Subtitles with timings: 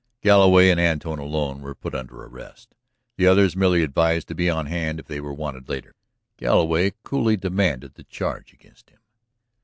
[0.23, 2.73] Galloway and Antone alone were put under arrest,
[3.17, 5.93] the others merely advised to be on hand if they were wanted later.
[6.37, 8.99] Galloway coolly demanded the charge against him.